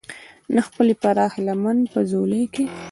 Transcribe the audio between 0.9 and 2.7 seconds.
پراخې لمن په ځولۍ کې.